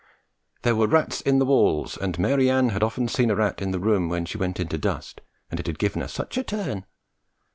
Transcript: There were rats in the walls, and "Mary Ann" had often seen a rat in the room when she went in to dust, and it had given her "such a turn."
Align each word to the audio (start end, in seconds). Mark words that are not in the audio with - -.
There 0.63 0.75
were 0.75 0.87
rats 0.87 1.21
in 1.21 1.37
the 1.37 1.45
walls, 1.45 1.95
and 1.95 2.17
"Mary 2.17 2.49
Ann" 2.49 2.69
had 2.69 2.81
often 2.81 3.07
seen 3.07 3.29
a 3.29 3.35
rat 3.35 3.61
in 3.61 3.69
the 3.69 3.77
room 3.79 4.09
when 4.09 4.25
she 4.25 4.39
went 4.39 4.59
in 4.59 4.67
to 4.69 4.77
dust, 4.79 5.21
and 5.51 5.59
it 5.59 5.67
had 5.67 5.77
given 5.77 6.01
her 6.01 6.07
"such 6.07 6.39
a 6.39 6.43
turn." 6.43 6.87